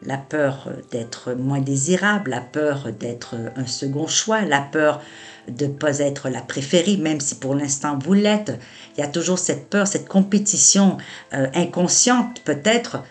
la 0.02 0.18
peur 0.18 0.70
d'être 0.92 1.34
moins 1.34 1.62
désirable, 1.62 2.32
la 2.32 2.42
peur 2.42 2.92
d'être 2.98 3.36
un 3.56 3.66
second 3.66 4.08
choix, 4.08 4.42
la 4.42 4.62
peur 4.62 5.02
de 5.48 5.66
ne 5.66 5.74
pas 5.74 6.00
être 6.00 6.30
la 6.30 6.42
préférée, 6.42 6.98
même 6.98 7.20
si 7.20 7.36
pour 7.36 7.56
l'instant 7.56 7.98
vous 8.02 8.14
l'êtes. 8.14 8.58
Il 8.96 9.02
y 9.02 9.04
a 9.04 9.08
toujours 9.08 9.40
cette 9.40 9.70
peur, 9.70 9.88
cette 9.88 10.08
compétition 10.08 10.98
euh, 11.34 11.48
inconsciente 11.54 12.42
peut-être 12.44 13.04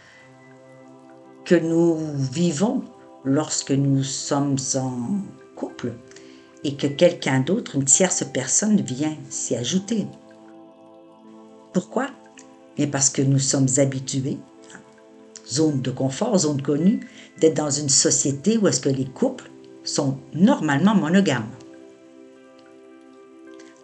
que 1.45 1.55
nous 1.55 1.99
vivons 2.17 2.83
lorsque 3.25 3.73
nous 3.73 4.03
sommes 4.03 4.57
en 4.77 5.19
couple 5.57 5.93
et 6.63 6.77
que 6.77 6.87
quelqu'un 6.87 7.41
d'autre, 7.41 7.77
une 7.77 7.85
tierce 7.85 8.25
personne, 8.33 8.81
vient 8.81 9.17
s'y 9.29 9.55
ajouter. 9.55 10.07
Pourquoi? 11.73 12.09
Mais 12.79 12.87
parce 12.87 13.11
que 13.11 13.23
nous 13.23 13.39
sommes 13.39 13.69
habitués 13.77 14.39
zone 15.47 15.81
de 15.83 15.91
confort, 15.91 16.39
zone 16.39 16.63
connue, 16.63 17.01
d'être 17.39 17.57
dans 17.57 17.71
une 17.71 17.89
société 17.89 18.59
où 18.59 18.69
est-ce 18.69 18.81
que 18.81 18.89
les 18.89 19.05
couples 19.05 19.51
sont 19.85 20.19
normalement 20.35 20.95
monogames. 20.95 21.49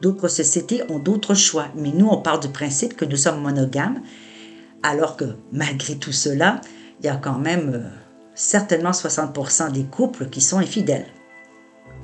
D'autres 0.01 0.29
sociétés 0.29 0.83
ont 0.91 0.99
d'autres 0.99 1.35
choix, 1.35 1.69
mais 1.77 1.91
nous, 1.91 2.07
on 2.07 2.23
part 2.23 2.41
du 2.41 2.49
principe 2.49 2.97
que 2.97 3.05
nous 3.05 3.19
sommes 3.19 3.43
monogames, 3.43 4.03
alors 4.83 5.17
que 5.17 5.37
malgré 5.53 5.97
tout 5.97 6.13
cela, 6.13 6.63
il 7.01 7.07
y 7.07 7.09
a 7.09 7.17
quand 7.17 7.39
même 7.39 7.73
euh, 7.75 7.89
certainement 8.35 8.91
60% 8.91 9.73
des 9.73 9.85
couples 9.85 10.27
qui 10.27 10.41
sont 10.41 10.59
infidèles. 10.59 11.07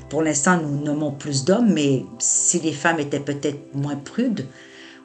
Pour 0.09 0.23
l'instant, 0.23 0.59
nous 0.61 0.81
nommons 0.81 1.13
plus 1.13 1.45
d'hommes, 1.45 1.73
mais 1.73 2.05
si 2.19 2.61
les 2.61 2.73
femmes 2.73 3.01
étaient 3.01 3.21
peut-être 3.21 3.75
moins 3.75 3.97
prudes 3.97 4.47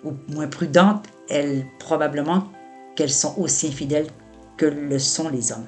ou 0.04 0.14
moins 0.30 0.48
prudentes, 0.48 1.06
elles 1.30 1.66
probablement 1.80 2.48
qu'elles 2.96 3.12
sont 3.12 3.36
aussi 3.38 3.68
infidèles 3.68 4.08
que 4.58 4.66
le 4.66 5.00
sont 5.00 5.30
les 5.30 5.52
hommes. 5.52 5.66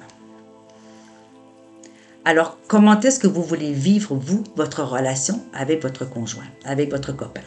Alors, 2.24 2.56
comment 2.68 2.98
est-ce 3.00 3.18
que 3.18 3.26
vous 3.26 3.42
voulez 3.42 3.72
vivre, 3.72 4.14
vous, 4.14 4.44
votre 4.56 4.82
relation 4.82 5.40
avec 5.52 5.82
votre 5.82 6.08
conjoint, 6.08 6.44
avec 6.64 6.90
votre 6.90 7.12
copain? 7.12 7.42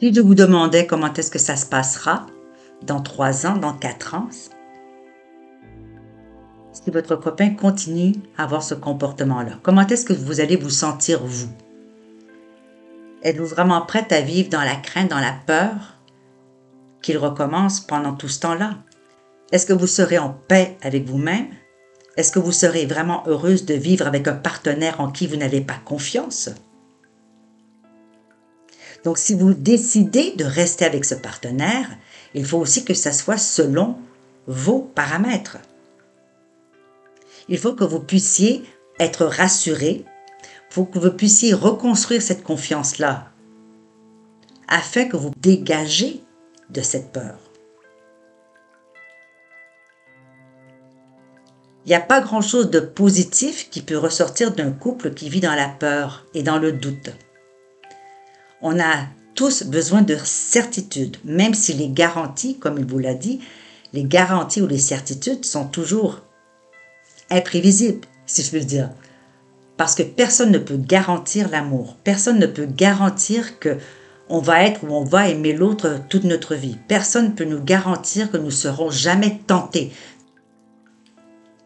Si 0.00 0.12
je 0.12 0.20
vous 0.20 0.34
demandais 0.34 0.86
comment 0.86 1.12
est-ce 1.12 1.30
que 1.30 1.38
ça 1.38 1.56
se 1.56 1.66
passera 1.66 2.26
dans 2.82 3.00
trois 3.00 3.46
ans, 3.46 3.56
dans 3.56 3.74
quatre 3.74 4.14
ans, 4.14 4.28
si 6.72 6.90
votre 6.90 7.16
copain 7.16 7.50
continue 7.50 8.14
à 8.38 8.44
avoir 8.44 8.62
ce 8.62 8.74
comportement-là, 8.74 9.58
comment 9.62 9.86
est-ce 9.86 10.04
que 10.04 10.12
vous 10.12 10.40
allez 10.40 10.56
vous 10.56 10.70
sentir, 10.70 11.24
vous? 11.24 11.48
Êtes-vous 13.22 13.46
vraiment 13.46 13.82
prête 13.82 14.12
à 14.12 14.22
vivre 14.22 14.48
dans 14.48 14.62
la 14.62 14.76
crainte, 14.76 15.10
dans 15.10 15.20
la 15.20 15.34
peur 15.46 15.98
qu'il 17.02 17.18
recommence 17.18 17.80
pendant 17.80 18.14
tout 18.14 18.28
ce 18.28 18.40
temps-là? 18.40 18.78
Est-ce 19.52 19.66
que 19.66 19.72
vous 19.72 19.86
serez 19.86 20.18
en 20.18 20.30
paix 20.30 20.78
avec 20.82 21.06
vous-même? 21.06 21.48
Est-ce 22.16 22.32
que 22.32 22.38
vous 22.38 22.52
serez 22.52 22.86
vraiment 22.86 23.24
heureuse 23.26 23.66
de 23.66 23.74
vivre 23.74 24.06
avec 24.06 24.26
un 24.28 24.34
partenaire 24.34 25.00
en 25.00 25.10
qui 25.10 25.26
vous 25.26 25.36
n'avez 25.36 25.60
pas 25.60 25.78
confiance? 25.84 26.50
Donc, 29.04 29.18
si 29.18 29.34
vous 29.34 29.54
décidez 29.54 30.34
de 30.36 30.44
rester 30.44 30.84
avec 30.84 31.04
ce 31.04 31.14
partenaire, 31.14 31.88
il 32.34 32.46
faut 32.46 32.58
aussi 32.58 32.84
que 32.84 32.94
ça 32.94 33.12
soit 33.12 33.38
selon 33.38 33.96
vos 34.46 34.80
paramètres. 34.80 35.58
Il 37.48 37.58
faut 37.58 37.74
que 37.74 37.84
vous 37.84 38.00
puissiez 38.00 38.62
être 38.98 39.24
rassuré, 39.24 40.04
il 40.04 40.74
faut 40.74 40.84
que 40.84 40.98
vous 40.98 41.10
puissiez 41.10 41.52
reconstruire 41.52 42.22
cette 42.22 42.44
confiance-là, 42.44 43.30
afin 44.68 45.06
que 45.06 45.16
vous 45.16 45.32
dégagez 45.38 46.22
de 46.70 46.80
cette 46.80 47.12
peur. 47.12 47.38
Il 51.84 51.88
n'y 51.88 51.94
a 51.94 52.00
pas 52.00 52.20
grand-chose 52.20 52.70
de 52.70 52.78
positif 52.78 53.70
qui 53.70 53.82
peut 53.82 53.96
ressortir 53.96 54.52
d'un 54.52 54.70
couple 54.70 55.12
qui 55.12 55.28
vit 55.30 55.40
dans 55.40 55.54
la 55.54 55.68
peur 55.68 56.26
et 56.34 56.42
dans 56.42 56.58
le 56.58 56.72
doute. 56.72 57.10
On 58.60 58.78
a 58.78 59.06
tous 59.40 59.62
besoin 59.62 60.02
de 60.02 60.18
certitude, 60.22 61.16
même 61.24 61.54
si 61.54 61.72
les 61.72 61.88
garanties, 61.88 62.58
comme 62.58 62.76
il 62.76 62.84
vous 62.84 62.98
l'a 62.98 63.14
dit, 63.14 63.40
les 63.94 64.04
garanties 64.04 64.60
ou 64.60 64.66
les 64.66 64.76
certitudes 64.76 65.46
sont 65.46 65.64
toujours 65.64 66.20
imprévisibles, 67.30 68.06
si 68.26 68.42
je 68.42 68.50
veux 68.50 68.62
dire. 68.62 68.90
Parce 69.78 69.94
que 69.94 70.02
personne 70.02 70.50
ne 70.50 70.58
peut 70.58 70.76
garantir 70.76 71.48
l'amour. 71.48 71.96
Personne 72.04 72.38
ne 72.38 72.44
peut 72.44 72.66
garantir 72.66 73.58
que 73.58 73.78
on 74.28 74.40
va 74.40 74.62
être 74.62 74.84
ou 74.84 74.92
on 74.92 75.04
va 75.04 75.30
aimer 75.30 75.54
l'autre 75.54 76.00
toute 76.10 76.24
notre 76.24 76.54
vie. 76.54 76.76
Personne 76.86 77.28
ne 77.28 77.34
peut 77.34 77.44
nous 77.44 77.64
garantir 77.64 78.30
que 78.30 78.36
nous 78.36 78.50
serons 78.50 78.90
jamais 78.90 79.40
tentés. 79.46 79.90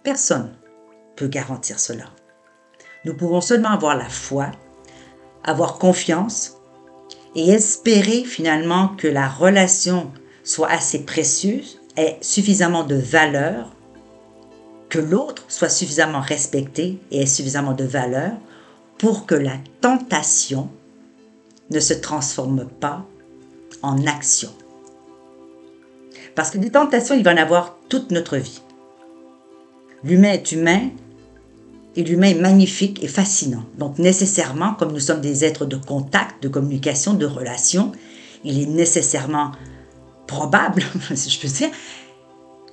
Personne 0.04 0.52
peut 1.16 1.26
garantir 1.26 1.80
cela. 1.80 2.04
Nous 3.04 3.16
pouvons 3.16 3.40
seulement 3.40 3.70
avoir 3.70 3.96
la 3.96 4.08
foi, 4.08 4.52
avoir 5.42 5.78
confiance 5.78 6.54
et 7.34 7.50
espérer 7.50 8.24
finalement 8.24 8.88
que 8.88 9.08
la 9.08 9.28
relation 9.28 10.12
soit 10.42 10.70
assez 10.70 11.00
précieuse, 11.04 11.80
ait 11.96 12.18
suffisamment 12.20 12.84
de 12.84 12.96
valeur, 12.96 13.74
que 14.88 14.98
l'autre 14.98 15.44
soit 15.48 15.68
suffisamment 15.68 16.20
respecté 16.20 16.98
et 17.10 17.22
ait 17.22 17.26
suffisamment 17.26 17.72
de 17.72 17.84
valeur 17.84 18.32
pour 18.98 19.26
que 19.26 19.34
la 19.34 19.56
tentation 19.80 20.68
ne 21.70 21.80
se 21.80 21.94
transforme 21.94 22.66
pas 22.80 23.04
en 23.82 24.06
action. 24.06 24.50
Parce 26.34 26.50
que 26.50 26.58
des 26.58 26.70
tentations, 26.70 27.14
il 27.14 27.24
va 27.24 27.32
en 27.32 27.36
avoir 27.36 27.76
toute 27.88 28.10
notre 28.10 28.36
vie. 28.36 28.60
L'humain 30.02 30.32
est 30.32 30.52
humain 30.52 30.90
et 31.96 32.02
l'humain 32.02 32.28
est 32.28 32.40
magnifique 32.40 33.02
et 33.02 33.08
fascinant. 33.08 33.64
Donc 33.78 33.98
nécessairement, 33.98 34.74
comme 34.74 34.92
nous 34.92 35.00
sommes 35.00 35.20
des 35.20 35.44
êtres 35.44 35.66
de 35.66 35.76
contact, 35.76 36.42
de 36.42 36.48
communication, 36.48 37.14
de 37.14 37.26
relation, 37.26 37.92
il 38.44 38.60
est 38.60 38.66
nécessairement 38.66 39.52
probable, 40.26 40.82
si 41.14 41.30
je 41.30 41.40
peux 41.40 41.48
dire, 41.48 41.70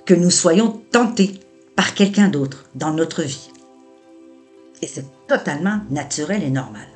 que 0.04 0.14
nous 0.14 0.30
soyons 0.30 0.82
tentés 0.90 1.40
par 1.76 1.94
quelqu'un 1.94 2.28
d'autre 2.28 2.66
dans 2.74 2.92
notre 2.92 3.22
vie. 3.22 3.50
Et 4.82 4.86
c'est 4.86 5.06
totalement 5.28 5.80
naturel 5.90 6.42
et 6.42 6.50
normal. 6.50 6.86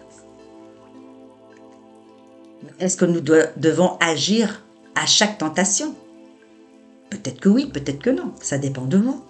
Est-ce 2.80 2.96
que 2.96 3.04
nous 3.04 3.20
devons 3.20 3.96
agir 4.00 4.62
à 4.94 5.06
chaque 5.06 5.38
tentation? 5.38 5.94
Peut-être 7.10 7.40
que 7.40 7.48
oui, 7.48 7.66
peut-être 7.66 8.00
que 8.00 8.10
non. 8.10 8.32
Ça 8.40 8.58
dépend 8.58 8.84
de 8.84 8.98
vous. 8.98 9.22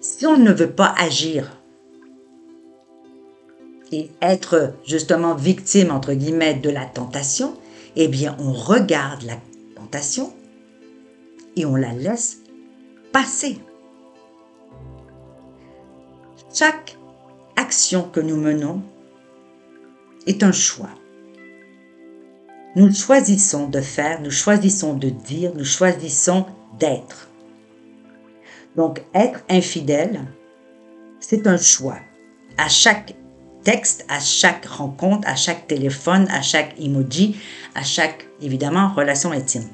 Si 0.00 0.26
on 0.26 0.36
ne 0.36 0.52
veut 0.52 0.70
pas 0.70 0.94
agir 0.96 1.56
et 3.90 4.10
être 4.22 4.74
justement 4.86 5.34
victime, 5.34 5.90
entre 5.90 6.12
guillemets, 6.12 6.54
de 6.54 6.70
la 6.70 6.84
tentation, 6.84 7.54
eh 7.96 8.08
bien, 8.08 8.36
on 8.38 8.52
regarde 8.52 9.22
la 9.22 9.38
tentation 9.74 10.32
et 11.56 11.64
on 11.64 11.74
la 11.74 11.92
laisse 11.92 12.38
passer. 13.12 13.58
Chaque 16.54 16.96
action 17.56 18.08
que 18.08 18.20
nous 18.20 18.36
menons 18.36 18.82
est 20.26 20.42
un 20.42 20.52
choix. 20.52 20.90
Nous 22.76 22.94
choisissons 22.94 23.68
de 23.68 23.80
faire, 23.80 24.20
nous 24.20 24.30
choisissons 24.30 24.94
de 24.94 25.08
dire, 25.08 25.52
nous 25.56 25.64
choisissons 25.64 26.46
d'être. 26.78 27.27
Donc, 28.78 29.02
être 29.12 29.40
infidèle, 29.50 30.20
c'est 31.18 31.48
un 31.48 31.56
choix. 31.56 31.98
À 32.58 32.68
chaque 32.68 33.16
texte, 33.64 34.04
à 34.08 34.20
chaque 34.20 34.66
rencontre, 34.66 35.26
à 35.26 35.34
chaque 35.34 35.66
téléphone, 35.66 36.28
à 36.30 36.42
chaque 36.42 36.78
emoji, 36.78 37.34
à 37.74 37.82
chaque, 37.82 38.28
évidemment, 38.40 38.94
relation 38.94 39.32
intime. 39.32 39.66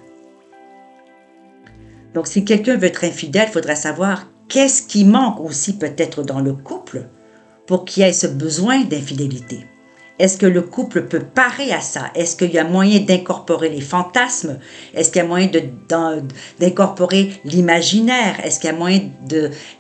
Donc, 2.14 2.26
si 2.26 2.46
quelqu'un 2.46 2.78
veut 2.78 2.86
être 2.86 3.04
infidèle, 3.04 3.48
il 3.50 3.52
faudrait 3.52 3.76
savoir 3.76 4.26
qu'est-ce 4.48 4.86
qui 4.86 5.04
manque 5.04 5.38
aussi 5.38 5.76
peut-être 5.76 6.22
dans 6.22 6.40
le 6.40 6.54
couple 6.54 7.10
pour 7.66 7.84
qu'il 7.84 8.04
y 8.04 8.06
ait 8.06 8.12
ce 8.14 8.26
besoin 8.26 8.84
d'infidélité. 8.84 9.66
Est-ce 10.20 10.38
que 10.38 10.46
le 10.46 10.62
couple 10.62 11.02
peut 11.02 11.22
parer 11.22 11.72
à 11.72 11.80
ça? 11.80 12.10
Est-ce 12.14 12.36
qu'il 12.36 12.52
y 12.52 12.58
a 12.58 12.64
moyen 12.64 13.00
d'incorporer 13.00 13.68
les 13.68 13.80
fantasmes? 13.80 14.58
Est-ce 14.94 15.10
qu'il 15.10 15.22
y 15.22 15.24
a 15.24 15.28
moyen 15.28 15.50
d'incorporer 16.60 17.32
l'imaginaire? 17.44 18.36
Est-ce 18.44 18.60
qu'il 18.60 18.70
y 18.70 18.72
a 18.72 18.76
moyen 18.76 19.00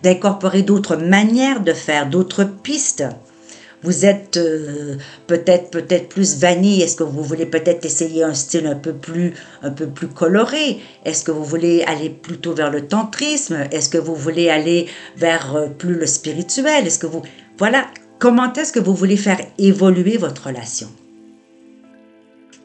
d'incorporer 0.02 0.62
d'autres 0.62 0.96
manières 0.96 1.60
de 1.60 1.72
faire, 1.72 2.10
d'autres 2.10 2.44
pistes? 2.44 3.04
Vous 3.84 4.06
êtes 4.06 4.38
euh, 4.38 4.96
peut-être 5.26 5.70
peut-être 5.70 6.08
plus 6.08 6.38
vanille. 6.38 6.80
Est-ce 6.80 6.96
que 6.96 7.04
vous 7.04 7.22
voulez 7.22 7.44
peut-être 7.44 7.84
essayer 7.84 8.24
un 8.24 8.32
style 8.32 8.66
un 8.66 8.76
peu 8.76 8.94
plus 8.94 9.34
un 9.62 9.70
peu 9.70 9.86
plus 9.86 10.08
coloré? 10.08 10.80
Est-ce 11.04 11.22
que 11.22 11.30
vous 11.30 11.44
voulez 11.44 11.82
aller 11.82 12.08
plutôt 12.08 12.54
vers 12.54 12.70
le 12.70 12.88
tantrisme? 12.88 13.58
Est-ce 13.70 13.90
que 13.90 13.98
vous 13.98 14.14
voulez 14.14 14.48
aller 14.48 14.86
vers 15.18 15.54
euh, 15.54 15.66
plus 15.66 15.96
le 15.96 16.06
spirituel? 16.06 16.86
Est-ce 16.86 16.98
que 16.98 17.06
vous 17.06 17.20
voilà 17.58 17.84
Comment 18.24 18.54
est-ce 18.54 18.72
que 18.72 18.80
vous 18.80 18.94
voulez 18.94 19.18
faire 19.18 19.36
évoluer 19.58 20.16
votre 20.16 20.46
relation? 20.46 20.88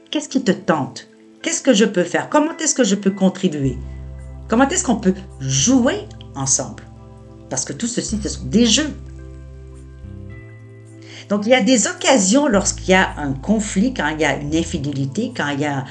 Qu'est-ce 0.09 0.29
qui 0.29 0.41
te 0.41 0.53
tente? 0.53 1.09
Qu'est-ce 1.41 1.61
que 1.61 1.73
je 1.73 1.83
peux 1.83 2.05
faire? 2.05 2.29
Comment 2.29 2.55
est-ce 2.59 2.73
que 2.73 2.85
je 2.85 2.95
peux 2.95 3.11
contribuer? 3.11 3.77
Comment 4.47 4.69
est-ce 4.69 4.85
qu'on 4.85 4.95
peut 4.95 5.15
jouer 5.41 6.07
ensemble? 6.33 6.83
Parce 7.49 7.65
que 7.65 7.73
tout 7.73 7.87
ceci, 7.87 8.21
ce 8.23 8.29
sont 8.29 8.45
des 8.45 8.65
jeux. 8.65 8.89
Donc, 11.27 11.45
il 11.45 11.49
y 11.49 11.55
a 11.55 11.61
des 11.61 11.87
occasions 11.87 12.47
lorsqu'il 12.47 12.91
y 12.91 12.93
a 12.93 13.09
un 13.17 13.33
conflit, 13.33 13.93
quand 13.93 14.07
il 14.07 14.21
y 14.21 14.23
a 14.23 14.37
une 14.37 14.55
infidélité, 14.55 15.33
quand 15.35 15.49
il 15.49 15.59
y 15.59 15.65
a 15.65 15.83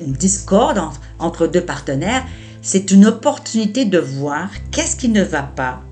une 0.00 0.14
discorde 0.14 0.80
entre 1.18 1.46
deux 1.46 1.60
partenaires, 1.60 2.24
c'est 2.62 2.90
une 2.90 3.04
opportunité 3.04 3.84
de 3.84 3.98
voir 3.98 4.48
qu'est-ce 4.70 4.96
qui 4.96 5.10
ne 5.10 5.22
va 5.22 5.42
pas, 5.42 5.82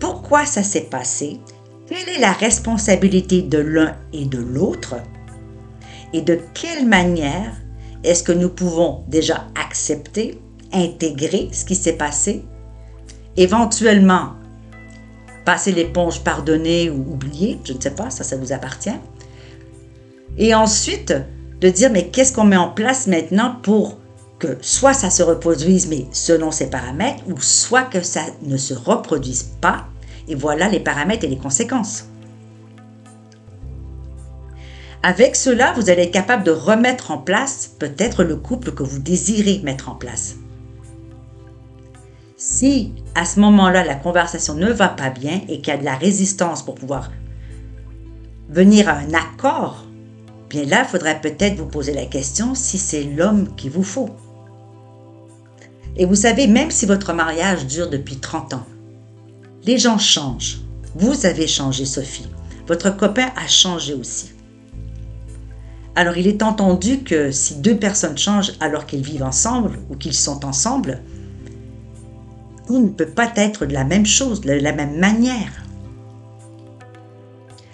pourquoi 0.00 0.46
ça 0.46 0.62
s'est 0.62 0.88
passé, 0.88 1.38
quelle 1.86 2.08
est 2.08 2.20
la 2.20 2.32
responsabilité 2.32 3.42
de 3.42 3.58
l'un 3.58 3.96
et 4.12 4.24
de 4.24 4.38
l'autre? 4.38 4.96
Et 6.12 6.22
de 6.22 6.38
quelle 6.54 6.86
manière 6.86 7.52
est-ce 8.04 8.22
que 8.22 8.32
nous 8.32 8.48
pouvons 8.48 9.04
déjà 9.08 9.46
accepter, 9.54 10.40
intégrer 10.72 11.48
ce 11.52 11.64
qui 11.64 11.74
s'est 11.74 11.96
passé, 11.96 12.44
éventuellement 13.36 14.34
passer 15.44 15.72
l'éponge, 15.72 16.20
pardonner 16.20 16.88
ou 16.88 17.00
oublier, 17.12 17.58
je 17.64 17.74
ne 17.74 17.80
sais 17.80 17.90
pas, 17.90 18.10
ça, 18.10 18.24
ça 18.24 18.36
vous 18.36 18.52
appartient. 18.52 18.98
Et 20.38 20.54
ensuite, 20.54 21.14
de 21.60 21.68
dire, 21.68 21.90
mais 21.90 22.08
qu'est-ce 22.08 22.32
qu'on 22.32 22.44
met 22.44 22.56
en 22.56 22.70
place 22.70 23.06
maintenant 23.06 23.56
pour 23.62 23.98
que 24.38 24.56
soit 24.60 24.94
ça 24.94 25.10
se 25.10 25.22
reproduise, 25.22 25.86
mais 25.88 26.06
selon 26.12 26.50
ses 26.50 26.70
paramètres, 26.70 27.22
ou 27.28 27.40
soit 27.40 27.84
que 27.84 28.02
ça 28.02 28.22
ne 28.42 28.56
se 28.56 28.74
reproduise 28.74 29.50
pas, 29.60 29.86
et 30.28 30.34
voilà 30.34 30.68
les 30.68 30.80
paramètres 30.80 31.24
et 31.24 31.28
les 31.28 31.38
conséquences. 31.38 32.06
Avec 35.02 35.36
cela, 35.36 35.72
vous 35.72 35.90
allez 35.90 36.04
être 36.04 36.12
capable 36.12 36.44
de 36.44 36.50
remettre 36.50 37.10
en 37.10 37.18
place 37.18 37.70
peut-être 37.78 38.24
le 38.24 38.36
couple 38.36 38.72
que 38.72 38.82
vous 38.82 38.98
désirez 38.98 39.60
mettre 39.62 39.90
en 39.90 39.94
place. 39.94 40.36
Si 42.38 42.92
à 43.14 43.24
ce 43.24 43.38
moment-là, 43.40 43.84
la 43.84 43.94
conversation 43.94 44.54
ne 44.54 44.70
va 44.70 44.88
pas 44.88 45.10
bien 45.10 45.42
et 45.48 45.58
qu'il 45.60 45.68
y 45.68 45.76
a 45.76 45.78
de 45.78 45.84
la 45.84 45.94
résistance 45.94 46.64
pour 46.64 46.74
pouvoir 46.74 47.10
venir 48.48 48.88
à 48.88 48.92
un 48.92 49.12
accord, 49.12 49.84
bien 50.48 50.64
là, 50.64 50.84
il 50.84 50.88
faudrait 50.88 51.20
peut-être 51.20 51.56
vous 51.56 51.66
poser 51.66 51.92
la 51.92 52.06
question 52.06 52.54
si 52.54 52.78
c'est 52.78 53.04
l'homme 53.04 53.54
qu'il 53.56 53.72
vous 53.72 53.82
faut. 53.82 54.08
Et 55.96 56.06
vous 56.06 56.14
savez, 56.14 56.46
même 56.46 56.70
si 56.70 56.86
votre 56.86 57.12
mariage 57.12 57.66
dure 57.66 57.90
depuis 57.90 58.16
30 58.16 58.54
ans, 58.54 58.66
les 59.64 59.78
gens 59.78 59.98
changent. 59.98 60.60
Vous 60.94 61.26
avez 61.26 61.46
changé, 61.46 61.84
Sophie. 61.84 62.28
Votre 62.66 62.90
copain 62.96 63.28
a 63.36 63.46
changé 63.46 63.94
aussi. 63.94 64.32
Alors 65.96 66.16
il 66.16 66.26
est 66.26 66.42
entendu 66.42 67.04
que 67.04 67.30
si 67.30 67.56
deux 67.56 67.76
personnes 67.76 68.18
changent 68.18 68.52
alors 68.60 68.86
qu'ils 68.86 69.02
vivent 69.02 69.22
ensemble 69.22 69.78
ou 69.90 69.96
qu'ils 69.96 70.14
sont 70.14 70.44
ensemble, 70.44 71.00
tout 72.66 72.80
ne 72.80 72.88
peut 72.88 73.06
pas 73.06 73.30
être 73.36 73.66
de 73.66 73.72
la 73.72 73.84
même 73.84 74.06
chose, 74.06 74.40
de 74.40 74.52
la 74.52 74.72
même 74.72 74.98
manière. 74.98 75.62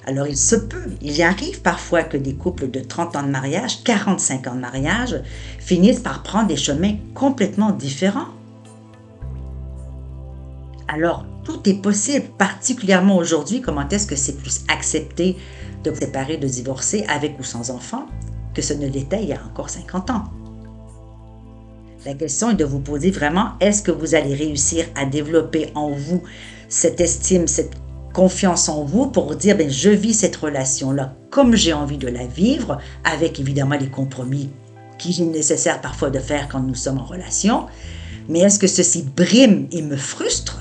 Alors 0.06 0.26
il 0.26 0.36
se 0.36 0.56
peut, 0.56 0.90
il 1.00 1.22
arrive 1.22 1.62
parfois 1.62 2.02
que 2.02 2.16
des 2.16 2.34
couples 2.34 2.70
de 2.70 2.80
30 2.80 3.16
ans 3.16 3.22
de 3.22 3.28
mariage, 3.28 3.82
45 3.84 4.48
ans 4.48 4.54
de 4.54 4.60
mariage, 4.60 5.16
finissent 5.58 6.00
par 6.00 6.22
prendre 6.22 6.48
des 6.48 6.56
chemins 6.56 6.96
complètement 7.14 7.70
différents. 7.70 8.28
Alors 10.88 11.24
tout 11.50 11.68
est 11.68 11.74
possible, 11.74 12.26
particulièrement 12.38 13.16
aujourd'hui. 13.16 13.60
Comment 13.60 13.88
est-ce 13.88 14.06
que 14.06 14.16
c'est 14.16 14.36
plus 14.36 14.60
accepté 14.68 15.36
de 15.82 15.90
vous 15.90 16.00
séparer, 16.00 16.36
de 16.36 16.46
divorcer 16.46 17.04
avec 17.08 17.38
ou 17.38 17.42
sans 17.42 17.70
enfant 17.70 18.06
que 18.54 18.62
ce 18.62 18.74
ne 18.74 18.86
l'était 18.86 19.22
il 19.22 19.30
y 19.30 19.32
a 19.32 19.40
encore 19.44 19.68
50 19.68 20.10
ans? 20.10 20.24
La 22.06 22.14
question 22.14 22.50
est 22.50 22.54
de 22.54 22.64
vous 22.64 22.78
poser 22.78 23.10
vraiment, 23.10 23.50
est-ce 23.60 23.82
que 23.82 23.90
vous 23.90 24.14
allez 24.14 24.34
réussir 24.34 24.86
à 24.94 25.04
développer 25.04 25.70
en 25.74 25.90
vous 25.90 26.22
cette 26.68 27.00
estime, 27.00 27.46
cette 27.46 27.72
confiance 28.14 28.68
en 28.68 28.84
vous 28.84 29.06
pour 29.06 29.34
dire, 29.36 29.56
ben, 29.56 29.68
je 29.68 29.90
vis 29.90 30.14
cette 30.14 30.36
relation-là 30.36 31.14
comme 31.30 31.54
j'ai 31.54 31.72
envie 31.72 31.98
de 31.98 32.08
la 32.08 32.26
vivre, 32.26 32.78
avec 33.04 33.38
évidemment 33.38 33.76
les 33.76 33.88
compromis 33.88 34.50
qui 34.98 35.12
sont 35.12 35.26
nécessaires 35.26 35.80
parfois 35.80 36.10
de 36.10 36.18
faire 36.18 36.48
quand 36.48 36.60
nous 36.60 36.74
sommes 36.74 36.98
en 36.98 37.04
relation. 37.04 37.66
Mais 38.28 38.40
est-ce 38.40 38.58
que 38.58 38.66
ceci 38.66 39.02
brime 39.02 39.66
et 39.72 39.82
me 39.82 39.96
frustre? 39.96 40.60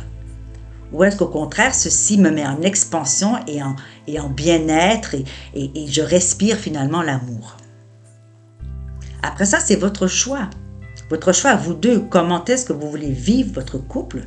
Ou 0.92 1.04
est-ce 1.04 1.18
qu'au 1.18 1.28
contraire, 1.28 1.76
ceci 1.76 2.18
me 2.18 2.32
met 2.32 2.46
en 2.46 2.62
expansion 2.62 3.38
et 3.48 3.62
en, 3.62 3.76
et 4.08 4.20
en 4.20 4.30
bien-être 4.30 5.16
et, 5.16 5.26
et 5.54 5.88
je 5.88 6.02
respire 6.02 6.58
finalement 6.58 7.02
l'amour? 7.02 7.58
Après 9.22 9.46
ça, 9.46 9.60
c'est 9.60 9.76
votre 9.76 10.08
choix. 10.08 10.50
Votre 11.10 11.34
choix 11.34 11.52
à 11.52 11.56
vous 11.56 11.74
deux. 11.74 12.00
Comment 12.00 12.44
est-ce 12.46 12.66
que 12.66 12.74
vous 12.74 12.90
voulez 12.90 13.12
vivre 13.12 13.54
votre 13.54 13.78
couple? 13.78 14.24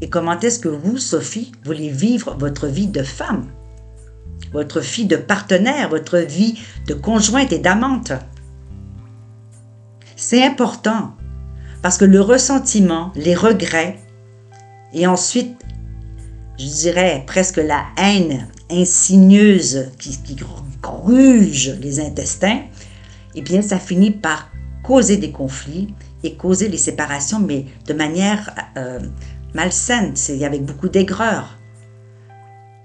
Et 0.00 0.08
comment 0.08 0.38
est-ce 0.38 0.58
que 0.58 0.68
vous, 0.68 0.98
Sophie, 0.98 1.52
voulez 1.64 1.90
vivre 1.90 2.34
votre 2.38 2.66
vie 2.66 2.86
de 2.86 3.02
femme? 3.02 3.46
Votre 4.52 4.80
vie 4.80 5.04
de 5.04 5.16
partenaire, 5.16 5.90
votre 5.90 6.18
vie 6.18 6.58
de 6.86 6.94
conjointe 6.94 7.52
et 7.52 7.58
d'amante? 7.58 8.12
C'est 10.16 10.44
important 10.44 11.14
parce 11.82 11.98
que 11.98 12.04
le 12.04 12.20
ressentiment, 12.20 13.12
les 13.14 13.34
regrets, 13.34 13.98
et 14.92 15.06
ensuite, 15.06 15.56
je 16.58 16.66
dirais 16.66 17.24
presque 17.26 17.56
la 17.56 17.84
haine 17.96 18.48
insigneuse 18.70 19.90
qui, 19.98 20.36
gruge 20.82 21.76
les 21.80 22.00
intestins, 22.00 22.62
eh 23.34 23.42
bien, 23.42 23.62
ça 23.62 23.78
finit 23.78 24.10
par 24.10 24.50
causer 24.82 25.16
des 25.16 25.30
conflits 25.30 25.94
et 26.22 26.34
causer 26.34 26.68
les 26.68 26.78
séparations, 26.78 27.38
mais 27.38 27.66
de 27.86 27.94
manière 27.94 28.54
euh, 28.76 29.00
malsaine, 29.54 30.12
c'est 30.14 30.44
avec 30.44 30.64
beaucoup 30.64 30.88
d'aigreur. 30.88 31.58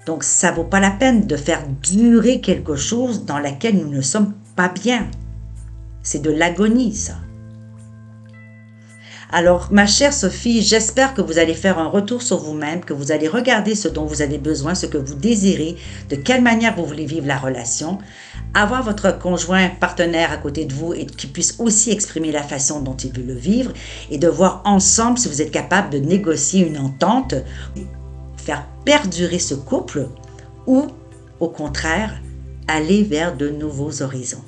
Donc, 0.06 0.24
ça 0.24 0.52
vaut 0.52 0.64
pas 0.64 0.80
la 0.80 0.92
peine 0.92 1.26
de 1.26 1.36
faire 1.36 1.68
durer 1.82 2.42
quelque 2.42 2.76
chose 2.76 3.26
dans 3.26 3.40
laquelle 3.40 3.78
nous 3.78 3.90
ne 3.90 4.02
sommes 4.02 4.34
pas 4.56 4.70
bien. 4.70 5.10
C'est 6.04 6.22
de 6.22 6.30
l'agonie, 6.30 6.94
ça. 6.94 7.16
Alors, 9.32 9.70
ma 9.72 9.88
chère 9.88 10.14
Sophie, 10.14 10.62
j'espère 10.62 11.16
que 11.16 11.22
vous 11.22 11.40
allez 11.40 11.56
faire 11.56 11.80
un 11.80 11.88
retour 11.88 12.22
sur 12.22 12.38
vous-même, 12.38 12.82
que 12.82 12.94
vous 12.94 13.12
allez 13.12 13.28
regarder 13.28 13.74
ce 13.74 13.88
dont 13.88 14.06
vous 14.06 14.22
avez 14.22 14.38
besoin, 14.38 14.76
ce 14.76 14.86
que 14.86 15.00
vous 15.00 15.16
désirez, 15.16 15.78
de 16.10 16.16
quelle 16.16 16.44
manière 16.44 16.76
vous 16.76 16.86
voulez 16.86 17.06
vivre 17.06 17.26
la 17.26 17.38
relation, 17.38 17.98
avoir 18.54 18.84
votre 18.84 19.18
conjoint 19.18 19.70
partenaire 19.70 20.32
à 20.32 20.38
côté 20.38 20.66
de 20.66 20.74
vous 20.74 20.94
et 20.94 21.08
qui 21.08 21.26
puisse 21.28 21.56
aussi 21.60 21.92
exprimer 21.92 22.32
la 22.32 22.44
façon 22.44 22.82
dont 22.82 22.96
il 22.96 23.12
veut 23.12 23.26
le 23.26 23.34
vivre 23.34 23.74
et 24.12 24.20
de 24.20 24.28
voir 24.28 24.62
ensemble 24.64 25.18
si 25.18 25.28
vous 25.28 25.42
êtes 25.42 25.52
capable 25.52 25.90
de 25.90 25.98
négocier 25.98 26.66
une 26.66 26.78
entente, 26.78 27.34
faire 28.38 28.68
perdurer 28.86 29.40
ce 29.40 29.56
couple 29.56 30.08
ou, 30.68 30.86
au 31.40 31.50
contraire, 31.50 32.22
aller 32.68 33.04
vers 33.04 33.36
de 33.36 33.50
nouveaux 33.50 34.04
horizons. 34.04 34.44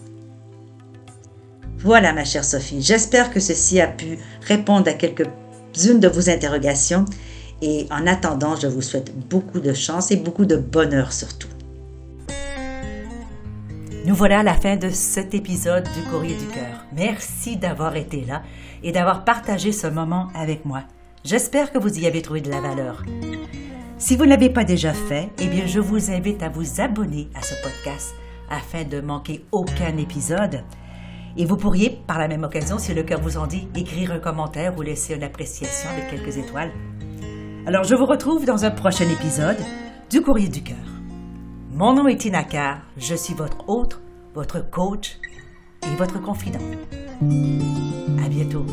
Voilà, 1.88 2.12
ma 2.12 2.26
chère 2.26 2.44
Sophie, 2.44 2.82
j'espère 2.82 3.32
que 3.32 3.40
ceci 3.40 3.80
a 3.80 3.88
pu 3.88 4.20
répondre 4.42 4.90
à 4.90 4.94
quelques-unes 4.94 6.02
de 6.02 6.10
vos 6.10 6.30
interrogations 6.30 7.06
et 7.62 7.88
en 7.90 8.06
attendant, 8.08 8.58
je 8.58 8.68
vous 8.68 8.82
souhaite 8.82 9.18
beaucoup 9.30 9.62
de 9.62 9.72
chance 9.72 10.12
et 10.12 10.18
beaucoup 10.18 10.44
de 10.44 10.58
bonheur 10.58 11.14
surtout. 11.14 11.48
Nous 14.06 14.14
voilà 14.14 14.40
à 14.40 14.44
la 14.44 14.56
fin 14.56 14.76
de 14.76 14.90
cet 14.90 15.34
épisode 15.34 15.86
du 15.96 16.02
Courrier 16.12 16.36
du 16.36 16.48
Cœur. 16.48 16.84
Merci 16.94 17.56
d'avoir 17.56 17.96
été 17.96 18.26
là 18.26 18.44
et 18.84 18.92
d'avoir 18.92 19.24
partagé 19.24 19.72
ce 19.72 19.88
moment 19.88 20.28
avec 20.36 20.66
moi. 20.66 20.84
J'espère 21.24 21.72
que 21.72 21.78
vous 21.78 22.00
y 22.00 22.06
avez 22.06 22.22
trouvé 22.22 22.42
de 22.42 22.52
la 22.52 22.60
valeur. 22.60 23.06
Si 23.98 24.18
vous 24.18 24.26
ne 24.26 24.32
l'avez 24.32 24.50
pas 24.50 24.66
déjà 24.66 24.92
fait, 24.92 25.30
eh 25.40 25.48
bien, 25.48 25.66
je 25.66 25.80
vous 25.80 26.12
invite 26.12 26.44
à 26.44 26.50
vous 26.50 26.82
abonner 26.82 27.30
à 27.34 27.42
ce 27.42 27.54
podcast 27.64 28.14
afin 28.50 28.84
de 28.84 29.00
manquer 29.00 29.46
aucun 29.54 29.96
épisode. 29.96 30.64
Et 31.38 31.46
vous 31.46 31.56
pourriez, 31.56 32.02
par 32.08 32.18
la 32.18 32.28
même 32.28 32.44
occasion, 32.44 32.80
si 32.80 32.94
le 32.94 33.04
cœur 33.04 33.22
vous 33.22 33.38
en 33.38 33.46
dit, 33.46 33.68
écrire 33.76 34.12
un 34.12 34.20
commentaire 34.20 34.76
ou 34.78 34.82
laisser 34.82 35.14
une 35.14 35.24
appréciation 35.24 35.90
avec 35.92 36.10
quelques 36.10 36.38
étoiles. 36.38 36.72
Alors, 37.68 37.84
je 37.84 37.94
vous 37.94 38.06
retrouve 38.06 38.46
dans 38.46 38.66
un 38.66 38.72
prochain 38.72 39.08
épisode 39.08 39.58
du 40.10 40.22
Courrier 40.22 40.50
du 40.50 40.64
Cœur. 40.64 40.78
Mon 41.72 41.94
nom 41.94 42.08
est 42.08 42.18
Tina 42.18 42.44
Carr, 42.44 42.80
je 42.98 43.14
suis 43.14 43.36
votre 43.36 43.70
hôte, 43.70 44.02
votre 44.34 44.68
coach 44.68 45.20
et 45.84 45.96
votre 45.96 46.20
confident. 46.20 46.60
À 47.22 48.30
bientôt. 48.30 48.66